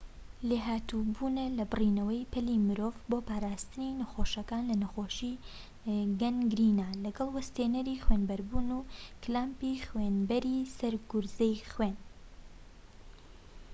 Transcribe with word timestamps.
لێھاتوو 0.49 1.07
بوونە 1.15 1.45
لە 1.57 1.63
بڕینەوەی 1.71 2.29
پەلی 2.33 2.63
مرۆڤ 2.67 2.95
بۆ 3.09 3.17
پاراستنی 3.27 3.97
نەخۆشەکان 4.01 4.63
لە 4.69 4.75
نەخۆشی 4.83 5.33
گەنگرینا 6.21 6.89
لەگەڵ 7.03 7.27
وەستێنەری 7.35 8.01
خوێنبەربوون 8.03 8.67
و 8.77 8.87
کلامپی 9.23 9.83
خوێنبەری 9.87 10.57
سەر 10.77 10.93
گوزەری 11.11 11.65
خوێن 11.73 11.95